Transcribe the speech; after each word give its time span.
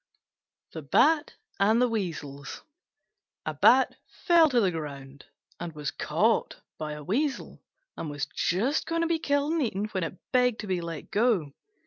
THE 0.71 0.81
BAT 0.81 1.35
AND 1.59 1.79
THE 1.79 1.87
WEASELS 1.87 2.63
A 3.45 3.53
Bat 3.53 3.97
fell 4.07 4.49
to 4.49 4.59
the 4.59 4.71
ground 4.71 5.25
and 5.59 5.75
was 5.75 5.91
caught 5.91 6.59
by 6.79 6.93
a 6.93 7.03
Weasel, 7.03 7.61
and 7.95 8.09
was 8.09 8.25
just 8.25 8.87
going 8.87 9.01
to 9.01 9.07
be 9.07 9.19
killed 9.19 9.53
and 9.53 9.61
eaten 9.61 9.85
when 9.91 10.03
it 10.03 10.17
begged 10.31 10.59
to 10.61 10.65
be 10.65 10.81
let 10.81 11.11
go. 11.11 11.53